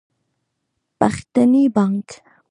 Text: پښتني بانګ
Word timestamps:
پښتني 0.99 1.63
بانګ 1.75 2.07